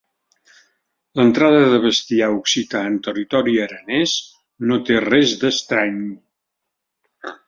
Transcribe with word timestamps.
L'entrada 1.19 1.59
de 1.73 1.79
bestiar 1.83 2.29
occità 2.37 2.81
en 2.91 2.97
territori 3.07 3.53
aranès 3.65 4.15
no 4.71 4.79
té 4.89 4.97
res 5.05 5.35
d'estrany. 5.43 6.01